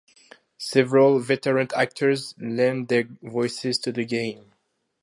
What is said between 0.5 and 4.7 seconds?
Several veteran actors lend their voices to the game.